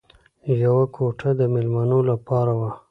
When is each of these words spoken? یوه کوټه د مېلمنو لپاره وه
یوه 0.63 0.83
کوټه 0.95 1.29
د 1.39 1.41
مېلمنو 1.53 1.99
لپاره 2.09 2.51
وه 2.59 2.71